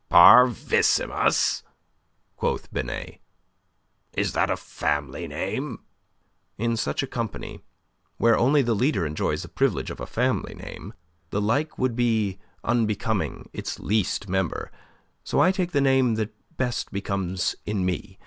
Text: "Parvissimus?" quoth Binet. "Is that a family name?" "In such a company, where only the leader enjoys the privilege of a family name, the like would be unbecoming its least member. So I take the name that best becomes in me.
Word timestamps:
"Parvissimus?" 0.09 1.61
quoth 2.35 2.73
Binet. 2.73 3.21
"Is 4.13 4.33
that 4.33 4.49
a 4.49 4.57
family 4.57 5.27
name?" 5.27 5.79
"In 6.57 6.75
such 6.75 7.03
a 7.03 7.05
company, 7.05 7.61
where 8.17 8.35
only 8.35 8.63
the 8.63 8.73
leader 8.73 9.05
enjoys 9.05 9.43
the 9.43 9.47
privilege 9.47 9.91
of 9.91 9.99
a 9.99 10.07
family 10.07 10.55
name, 10.55 10.95
the 11.29 11.39
like 11.39 11.77
would 11.77 11.95
be 11.95 12.39
unbecoming 12.63 13.47
its 13.53 13.77
least 13.79 14.27
member. 14.27 14.71
So 15.23 15.39
I 15.39 15.51
take 15.51 15.71
the 15.71 15.79
name 15.81 16.15
that 16.15 16.33
best 16.57 16.91
becomes 16.91 17.53
in 17.67 17.85
me. 17.85 18.17